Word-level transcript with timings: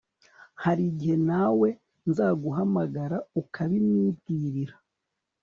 harigihe 0.63 1.15
nawe 1.29 1.69
nzaguhamagara 2.09 3.17
ukabimwibwirira 3.41 4.75